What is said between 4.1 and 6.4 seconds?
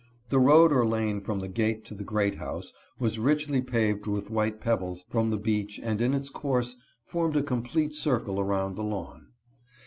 white pebbles from the beach and in its